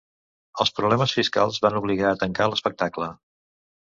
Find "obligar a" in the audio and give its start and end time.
1.81-2.17